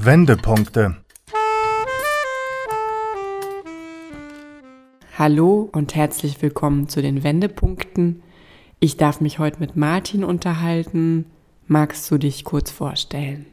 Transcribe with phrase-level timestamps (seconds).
[0.00, 0.94] Wendepunkte.
[5.18, 8.22] Hallo und herzlich willkommen zu den Wendepunkten.
[8.78, 11.26] Ich darf mich heute mit Martin unterhalten.
[11.66, 13.46] Magst du dich kurz vorstellen?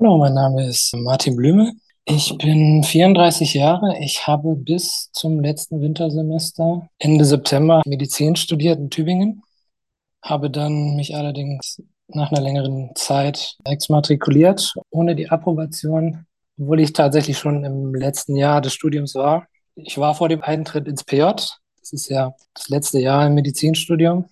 [0.00, 1.74] Hallo, mein Name ist Martin Blüme.
[2.06, 3.98] Ich bin 34 Jahre.
[4.00, 9.42] Ich habe bis zum letzten Wintersemester Ende September Medizin studiert in Tübingen,
[10.22, 16.26] habe dann mich allerdings nach einer längeren Zeit exmatrikuliert, ohne die Approbation,
[16.58, 19.46] obwohl ich tatsächlich schon im letzten Jahr des Studiums war.
[19.74, 21.22] Ich war vor dem Eintritt ins PJ.
[21.80, 24.26] Das ist ja das letzte Jahr im Medizinstudium.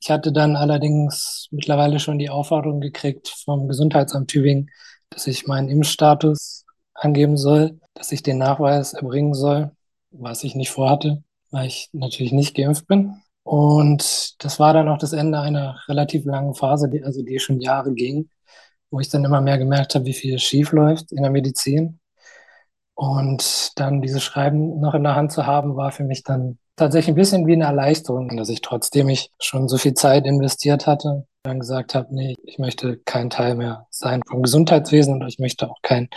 [0.00, 4.70] Ich hatte dann allerdings mittlerweile schon die Aufforderung gekriegt vom Gesundheitsamt Tübingen,
[5.10, 6.64] dass ich meinen Impfstatus
[6.94, 9.70] angeben soll, dass ich den Nachweis erbringen soll,
[10.10, 13.20] was ich nicht vorhatte, weil ich natürlich nicht geimpft bin.
[13.42, 17.60] Und das war dann auch das Ende einer relativ langen Phase, die, also die schon
[17.60, 18.28] Jahre ging,
[18.90, 22.00] wo ich dann immer mehr gemerkt habe, wie viel schief läuft in der Medizin.
[22.94, 27.14] Und dann dieses Schreiben noch in der Hand zu haben, war für mich dann tatsächlich
[27.14, 31.26] ein bisschen wie eine Erleichterung, dass ich trotzdem ich schon so viel Zeit investiert hatte,
[31.42, 35.70] dann gesagt habe, nee, ich möchte kein Teil mehr sein vom Gesundheitswesen und ich möchte
[35.70, 36.08] auch kein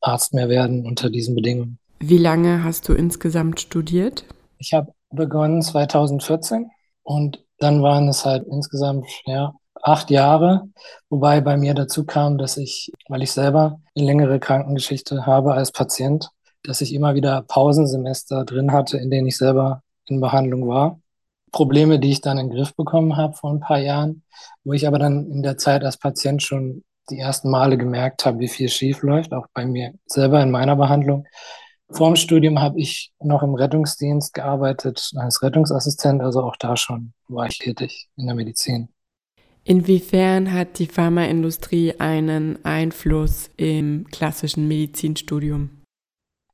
[0.00, 1.78] Arzt mehr werden unter diesen Bedingungen.
[2.00, 4.24] Wie lange hast du insgesamt studiert?
[4.58, 6.70] Ich habe begonnen 2014
[7.02, 10.68] und dann waren es halt insgesamt ja, acht Jahre,
[11.08, 15.72] wobei bei mir dazu kam, dass ich, weil ich selber eine längere Krankengeschichte habe als
[15.72, 16.30] Patient,
[16.62, 21.00] dass ich immer wieder Pausensemester drin hatte, in denen ich selber in Behandlung war.
[21.52, 24.22] Probleme, die ich dann in den Griff bekommen habe vor ein paar Jahren,
[24.64, 28.38] wo ich aber dann in der Zeit als Patient schon die ersten Male gemerkt habe,
[28.38, 31.26] wie viel schief läuft, auch bei mir selber in meiner Behandlung.
[31.90, 37.12] Vor dem Studium habe ich noch im Rettungsdienst gearbeitet als Rettungsassistent, also auch da schon
[37.28, 38.88] war ich tätig in der Medizin.
[39.64, 45.82] Inwiefern hat die Pharmaindustrie einen Einfluss im klassischen Medizinstudium?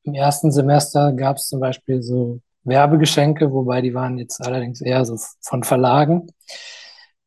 [0.04, 5.04] Im ersten Semester gab es zum Beispiel so Werbegeschenke, wobei die waren jetzt allerdings eher
[5.04, 6.28] so von Verlagen.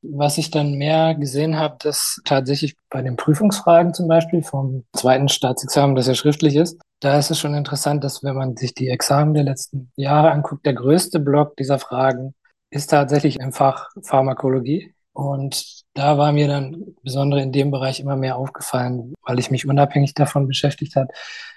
[0.04, 5.30] Was ich dann mehr gesehen habe, dass tatsächlich bei den Prüfungsfragen zum Beispiel vom zweiten
[5.30, 8.90] Staatsexamen, das ja schriftlich ist, da ist es schon interessant, dass wenn man sich die
[8.90, 12.34] Examen der letzten Jahre anguckt, der größte Block dieser Fragen
[12.70, 14.94] ist tatsächlich im Fach Pharmakologie.
[15.14, 19.68] Und da war mir dann besonders in dem Bereich immer mehr aufgefallen, weil ich mich
[19.68, 21.10] unabhängig davon beschäftigt hat,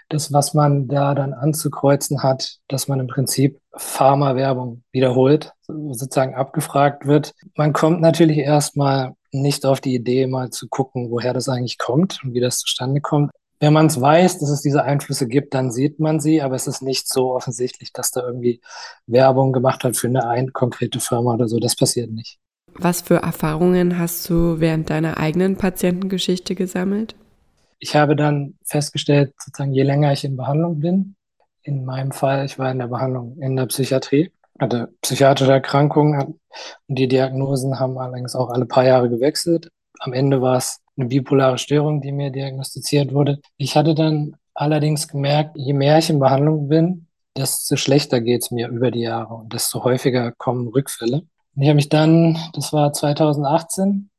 [0.08, 7.06] das, was man da dann anzukreuzen hat, dass man im Prinzip Pharma-Werbung wiederholt, sozusagen abgefragt
[7.06, 7.34] wird.
[7.56, 12.20] Man kommt natürlich erstmal nicht auf die Idee, mal zu gucken, woher das eigentlich kommt
[12.22, 13.30] und wie das zustande kommt.
[13.58, 16.66] Wenn man es weiß, dass es diese Einflüsse gibt, dann sieht man sie, aber es
[16.66, 18.60] ist nicht so offensichtlich, dass da irgendwie
[19.06, 21.58] Werbung gemacht hat für eine ein konkrete Firma oder so.
[21.58, 22.38] Das passiert nicht.
[22.78, 27.14] Was für Erfahrungen hast du während deiner eigenen Patientengeschichte gesammelt?
[27.78, 31.14] Ich habe dann festgestellt, sozusagen, je länger ich in Behandlung bin,
[31.62, 36.38] in meinem Fall, ich war in der Behandlung in der Psychiatrie, hatte psychiatrische Erkrankungen
[36.86, 39.70] und die Diagnosen haben allerdings auch alle paar Jahre gewechselt.
[39.98, 43.40] Am Ende war es eine bipolare Störung, die mir diagnostiziert wurde.
[43.56, 47.06] Ich hatte dann allerdings gemerkt, je mehr ich in Behandlung bin,
[47.36, 51.22] desto schlechter geht es mir über die Jahre und desto häufiger kommen Rückfälle.
[51.56, 54.10] Und ich habe mich dann, das war 2018,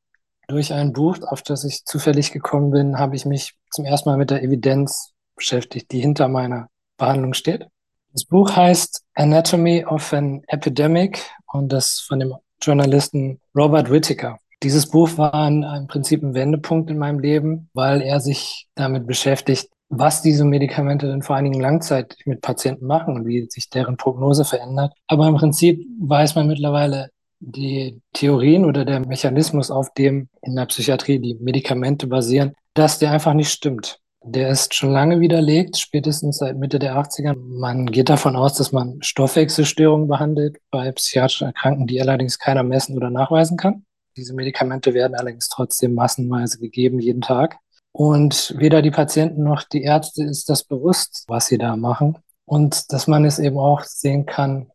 [0.48, 4.18] durch ein Buch, auf das ich zufällig gekommen bin, habe ich mich zum ersten Mal
[4.18, 7.68] mit der Evidenz beschäftigt, die hinter meiner Behandlung steht.
[8.14, 11.22] Das Buch heißt Anatomy of an Epidemic
[11.52, 14.40] und das von dem Journalisten Robert Whittaker.
[14.64, 19.70] Dieses Buch war im Prinzip ein Wendepunkt in meinem Leben, weil er sich damit beschäftigt,
[19.90, 23.98] was diese Medikamente denn vor allen Dingen langzeitig mit Patienten machen und wie sich deren
[23.98, 24.94] Prognose verändert.
[25.06, 30.66] Aber im Prinzip weiß man mittlerweile, die Theorien oder der Mechanismus, auf dem in der
[30.66, 34.00] Psychiatrie die Medikamente basieren, dass der einfach nicht stimmt.
[34.24, 37.36] Der ist schon lange widerlegt, spätestens seit Mitte der 80er.
[37.38, 42.98] Man geht davon aus, dass man Stoffwechselstörungen behandelt bei psychiatrischen Erkrankten, die allerdings keiner messen
[42.98, 43.86] oder nachweisen kann.
[44.18, 47.58] Diese Medikamente werden allerdings trotzdem massenweise gegeben, jeden Tag.
[47.92, 52.18] Und weder die Patienten noch die Ärzte ist das bewusst, was sie da machen.
[52.46, 54.72] Und dass man es eben auch sehen kann,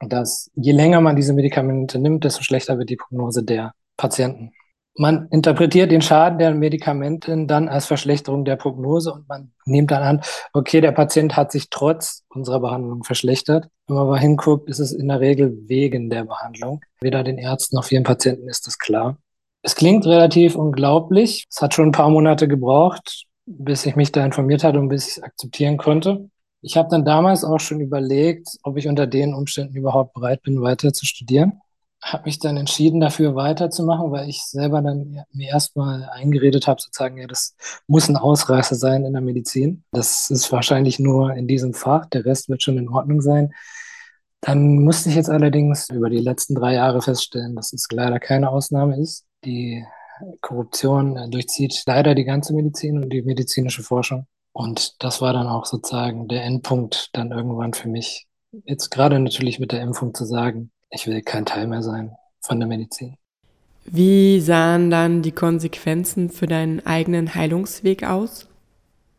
[0.00, 4.52] dass je länger man diese Medikamente nimmt, desto schlechter wird die Prognose der Patienten.
[4.96, 10.02] Man interpretiert den Schaden der Medikamente dann als Verschlechterung der Prognose und man nimmt dann
[10.02, 10.20] an,
[10.52, 13.68] okay, der Patient hat sich trotz unserer Behandlung verschlechtert.
[13.86, 16.80] Wenn man aber hinguckt, ist es in der Regel wegen der Behandlung.
[17.00, 19.16] Weder den Ärzten noch vielen Patienten ist das klar.
[19.62, 21.46] Es klingt relativ unglaublich.
[21.50, 25.06] Es hat schon ein paar Monate gebraucht, bis ich mich da informiert hatte und bis
[25.08, 26.29] ich es akzeptieren konnte.
[26.62, 30.60] Ich habe dann damals auch schon überlegt, ob ich unter den Umständen überhaupt bereit bin,
[30.62, 31.60] weiter zu studieren.
[32.02, 37.18] habe mich dann entschieden, dafür weiterzumachen, weil ich selber dann mir erstmal eingeredet habe, sozusagen,
[37.18, 37.54] ja, das
[37.86, 39.84] muss ein Ausreißer sein in der Medizin.
[39.92, 43.52] Das ist wahrscheinlich nur in diesem Fach, der Rest wird schon in Ordnung sein.
[44.40, 48.48] Dann musste ich jetzt allerdings über die letzten drei Jahre feststellen, dass es leider keine
[48.50, 49.26] Ausnahme ist.
[49.44, 49.84] Die
[50.40, 54.26] Korruption durchzieht leider die ganze Medizin und die medizinische Forschung.
[54.52, 58.26] Und das war dann auch sozusagen der Endpunkt dann irgendwann für mich.
[58.64, 62.58] Jetzt gerade natürlich mit der Impfung zu sagen, ich will kein Teil mehr sein von
[62.58, 63.16] der Medizin.
[63.84, 68.46] Wie sahen dann die Konsequenzen für deinen eigenen Heilungsweg aus?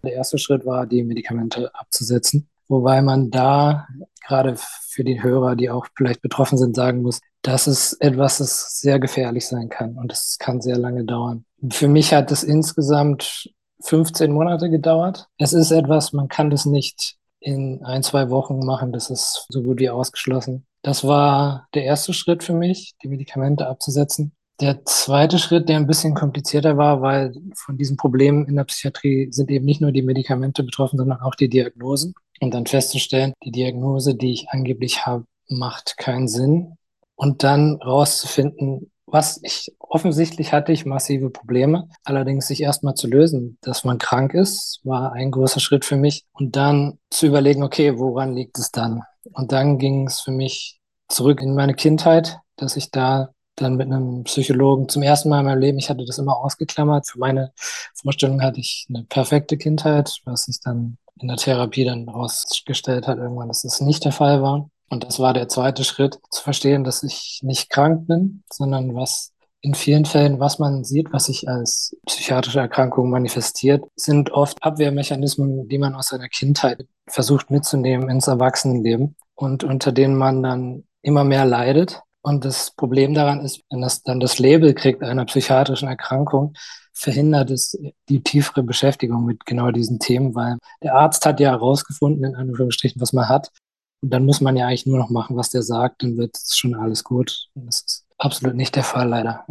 [0.03, 3.87] Der erste Schritt war, die Medikamente abzusetzen, wobei man da
[4.25, 8.79] gerade für die Hörer, die auch vielleicht betroffen sind, sagen muss, das ist etwas, das
[8.79, 11.45] sehr gefährlich sein kann und es kann sehr lange dauern.
[11.69, 13.49] Für mich hat es insgesamt
[13.81, 15.27] 15 Monate gedauert.
[15.37, 19.63] Es ist etwas, man kann das nicht in ein, zwei Wochen machen, das ist so
[19.63, 20.65] gut wie ausgeschlossen.
[20.83, 24.33] Das war der erste Schritt für mich, die Medikamente abzusetzen.
[24.59, 29.31] Der zweite Schritt, der ein bisschen komplizierter war, weil von diesen Problemen in der Psychiatrie
[29.31, 32.13] sind eben nicht nur die Medikamente betroffen, sondern auch die Diagnosen.
[32.39, 36.75] Und dann festzustellen, die Diagnose, die ich angeblich habe, macht keinen Sinn.
[37.15, 43.57] Und dann rauszufinden, was ich offensichtlich hatte ich massive Probleme, allerdings sich erstmal zu lösen,
[43.61, 47.97] dass man krank ist, war ein großer Schritt für mich und dann zu überlegen, okay,
[47.99, 49.01] woran liegt es dann?
[49.33, 50.79] Und dann ging es für mich
[51.09, 55.45] zurück in meine Kindheit, dass ich da dann mit einem Psychologen zum ersten Mal in
[55.45, 57.07] meinem Leben, ich hatte das immer ausgeklammert.
[57.07, 57.51] Für meine
[57.93, 63.17] Vorstellung hatte ich eine perfekte Kindheit, was sich dann in der Therapie dann herausgestellt hat,
[63.17, 64.69] irgendwann, dass es nicht der Fall war.
[64.91, 69.31] Und das war der zweite Schritt, zu verstehen, dass ich nicht krank bin, sondern was
[69.61, 75.69] in vielen Fällen, was man sieht, was sich als psychiatrische Erkrankung manifestiert, sind oft Abwehrmechanismen,
[75.69, 81.23] die man aus seiner Kindheit versucht mitzunehmen ins Erwachsenenleben und unter denen man dann immer
[81.23, 82.01] mehr leidet.
[82.21, 86.53] Und das Problem daran ist, wenn das dann das Label kriegt einer psychiatrischen Erkrankung,
[86.91, 87.79] verhindert es
[88.09, 92.99] die tiefere Beschäftigung mit genau diesen Themen, weil der Arzt hat ja herausgefunden, in Anführungsstrichen,
[92.99, 93.51] was man hat.
[94.01, 96.55] Und dann muss man ja eigentlich nur noch machen, was der sagt, dann wird es
[96.55, 97.47] schon alles gut.
[97.53, 99.45] Und das ist absolut nicht der Fall, leider.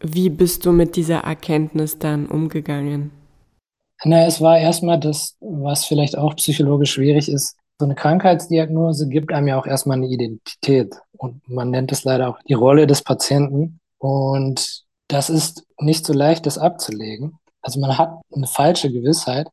[0.00, 3.10] Wie bist du mit dieser Erkenntnis dann umgegangen?
[4.04, 7.56] Na, es war erstmal das, was vielleicht auch psychologisch schwierig ist.
[7.78, 10.94] So eine Krankheitsdiagnose gibt einem ja auch erstmal eine Identität.
[11.12, 13.80] Und man nennt es leider auch die Rolle des Patienten.
[13.98, 17.38] Und das ist nicht so leicht, das abzulegen.
[17.62, 19.48] Also man hat eine falsche Gewissheit.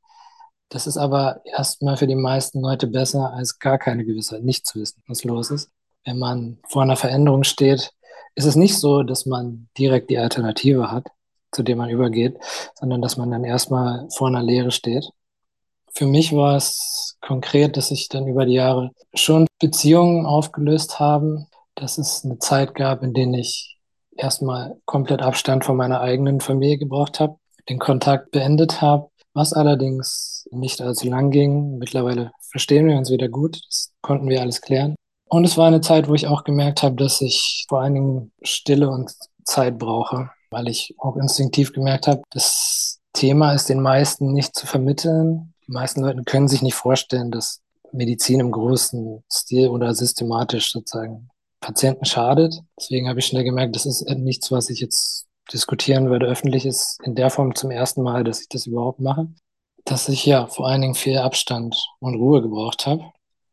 [0.74, 4.80] Das ist aber erstmal für die meisten Leute besser, als gar keine Gewissheit, nicht zu
[4.80, 5.70] wissen, was los ist.
[6.04, 7.92] Wenn man vor einer Veränderung steht,
[8.34, 11.10] ist es nicht so, dass man direkt die Alternative hat,
[11.52, 12.40] zu der man übergeht,
[12.74, 15.08] sondern dass man dann erstmal vor einer Lehre steht.
[15.94, 21.46] Für mich war es konkret, dass sich dann über die Jahre schon Beziehungen aufgelöst haben,
[21.76, 23.78] dass es eine Zeit gab, in der ich
[24.18, 27.36] erstmal komplett Abstand von meiner eigenen Familie gebraucht habe,
[27.70, 31.78] den Kontakt beendet habe, was allerdings nicht allzu lang ging.
[31.78, 34.96] Mittlerweile verstehen wir uns wieder gut, das konnten wir alles klären.
[35.30, 38.32] Und es war eine Zeit, wo ich auch gemerkt habe, dass ich vor allen Dingen
[38.44, 39.12] Stille und
[39.46, 44.68] Zeit brauche, weil ich auch instinktiv gemerkt habe, das Thema ist den meisten nicht zu
[44.68, 45.54] vermitteln.
[45.68, 47.62] Die meisten Leute können sich nicht vorstellen, dass
[47.92, 51.30] Medizin im großen Stil oder systematisch sozusagen
[51.62, 52.60] Patienten schadet.
[52.80, 56.26] Deswegen habe ich schnell gemerkt, das ist nichts, was ich jetzt diskutieren würde.
[56.26, 59.28] Öffentlich ist in der Form zum ersten Mal, dass ich das überhaupt mache.
[59.86, 63.04] Dass ich ja vor allen Dingen viel Abstand und Ruhe gebraucht habe.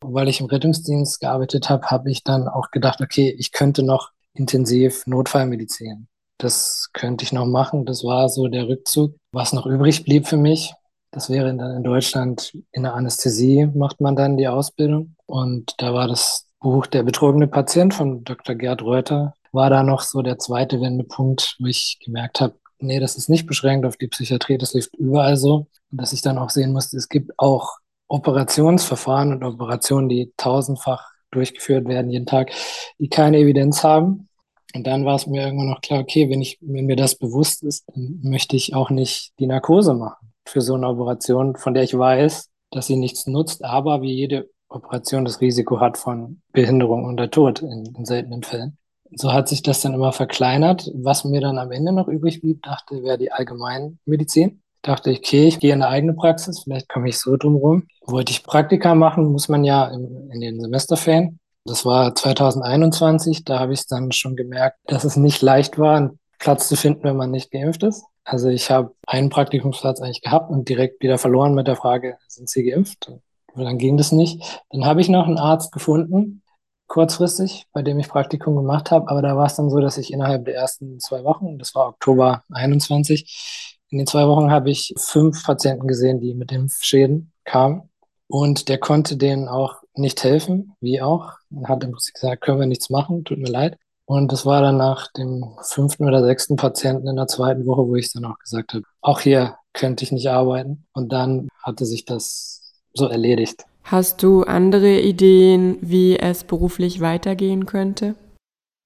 [0.03, 4.11] Weil ich im Rettungsdienst gearbeitet habe, habe ich dann auch gedacht, okay, ich könnte noch
[4.33, 6.09] intensiv Notfallmedizin.
[6.39, 7.85] Das könnte ich noch machen.
[7.85, 9.15] Das war so der Rückzug.
[9.33, 10.73] Was noch übrig blieb für mich,
[11.13, 15.17] das wäre dann in Deutschland in der Anästhesie macht man dann die Ausbildung.
[15.27, 18.55] Und da war das Buch Der betrogene Patient von Dr.
[18.55, 23.17] Gerd Reuter, war da noch so der zweite Wendepunkt, wo ich gemerkt habe, nee, das
[23.17, 25.67] ist nicht beschränkt auf die Psychiatrie, das läuft überall so.
[25.91, 31.11] Und dass ich dann auch sehen musste, es gibt auch Operationsverfahren und Operationen, die tausendfach
[31.31, 32.51] durchgeführt werden jeden Tag,
[32.99, 34.29] die keine Evidenz haben.
[34.75, 37.63] Und dann war es mir irgendwann noch klar, okay, wenn ich, wenn mir das bewusst
[37.63, 41.83] ist, dann möchte ich auch nicht die Narkose machen für so eine Operation, von der
[41.83, 47.05] ich weiß, dass sie nichts nutzt, aber wie jede Operation das Risiko hat von Behinderung
[47.05, 48.79] und der Tod in, in seltenen Fällen.
[49.13, 50.91] So hat sich das dann immer verkleinert.
[50.95, 54.63] Was mir dann am Ende noch übrig blieb, dachte, wäre die Allgemeinmedizin.
[54.83, 57.87] Dachte ich, okay, ich gehe in eine eigene Praxis, vielleicht komme ich so drum rum.
[58.07, 61.39] Wollte ich Praktika machen, muss man ja in, in den Semesterferien.
[61.65, 66.19] Das war 2021, da habe ich dann schon gemerkt, dass es nicht leicht war, einen
[66.39, 68.05] Platz zu finden, wenn man nicht geimpft ist.
[68.25, 72.49] Also ich habe einen Praktikumsplatz eigentlich gehabt und direkt wieder verloren mit der Frage, sind
[72.49, 73.13] Sie geimpft?
[73.53, 74.63] Und dann ging das nicht.
[74.71, 76.43] Dann habe ich noch einen Arzt gefunden,
[76.91, 80.13] kurzfristig, bei dem ich Praktikum gemacht habe, aber da war es dann so, dass ich
[80.13, 84.93] innerhalb der ersten zwei Wochen, das war Oktober 21, in den zwei Wochen habe ich
[84.99, 87.89] fünf Patienten gesehen, die mit Impfschäden kamen.
[88.27, 91.33] Und der konnte denen auch nicht helfen, wie auch.
[91.51, 93.79] Er hat im Prinzip gesagt, können wir nichts machen, tut mir leid.
[94.05, 97.95] Und das war dann nach dem fünften oder sechsten Patienten in der zweiten Woche, wo
[97.97, 100.87] ich dann auch gesagt habe, auch hier könnte ich nicht arbeiten.
[100.93, 103.65] Und dann hatte sich das so erledigt.
[103.91, 108.15] Hast du andere Ideen, wie es beruflich weitergehen könnte?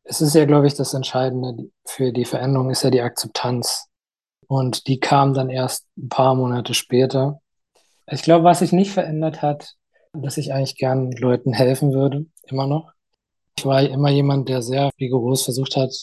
[0.02, 3.88] Es ist ja, glaube ich, das Entscheidende für die Veränderung ist ja die Akzeptanz.
[4.46, 7.42] Und die kam dann erst ein paar Monate später.
[8.10, 9.74] Ich glaube, was sich nicht verändert hat,
[10.14, 12.90] dass ich eigentlich gern Leuten helfen würde, immer noch.
[13.58, 15.94] Ich war immer jemand, der sehr rigoros versucht hat,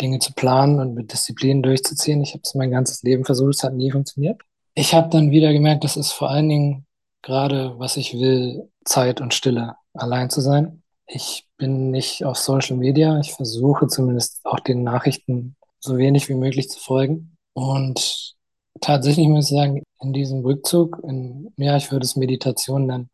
[0.00, 2.22] Dinge zu planen und mit Disziplin durchzuziehen.
[2.22, 4.40] Ich habe es mein ganzes Leben versucht, es hat nie funktioniert.
[4.74, 6.86] Ich habe dann wieder gemerkt, dass es vor allen Dingen
[7.22, 10.82] gerade, was ich will, Zeit und Stille, allein zu sein.
[11.06, 13.18] Ich bin nicht auf Social Media.
[13.20, 17.36] Ich versuche zumindest auch den Nachrichten so wenig wie möglich zu folgen.
[17.52, 18.34] Und
[18.80, 23.10] tatsächlich muss ich sagen, in diesem Rückzug, in, ja, ich würde es Meditation nennen,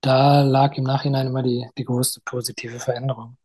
[0.00, 3.36] da lag im Nachhinein immer die, die größte positive Veränderung.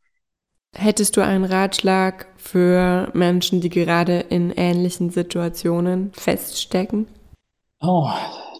[0.73, 7.07] Hättest du einen Ratschlag für Menschen, die gerade in ähnlichen Situationen feststecken?
[7.81, 8.09] Oh,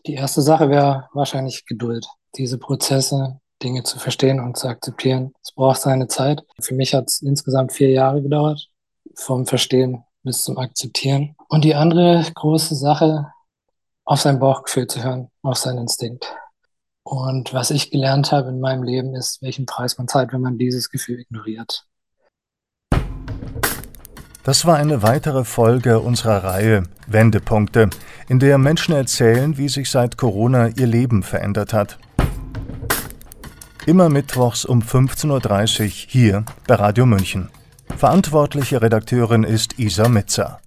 [0.08, 2.08] die erste Sache wäre wahrscheinlich Geduld.
[2.36, 5.34] Diese Prozesse, Dinge zu verstehen und zu akzeptieren.
[5.42, 6.44] Es braucht seine Zeit.
[6.60, 8.70] Für mich hat es insgesamt vier Jahre gedauert,
[9.16, 11.36] vom Verstehen bis zum Akzeptieren.
[11.48, 13.32] Und die andere große Sache,
[14.04, 16.32] auf sein Bauchgefühl zu hören, auf seinen Instinkt.
[17.04, 20.58] Und was ich gelernt habe in meinem Leben ist, welchen Preis man zahlt, wenn man
[20.58, 21.88] dieses Gefühl ignoriert.
[24.46, 27.90] Das war eine weitere Folge unserer Reihe Wendepunkte,
[28.27, 31.98] in der Menschen erzählen, wie sich seit Corona ihr Leben verändert hat.
[33.86, 37.50] Immer mittwochs um 15.30 Uhr hier bei Radio München.
[37.98, 40.60] Verantwortliche Redakteurin ist Isa Mitzer.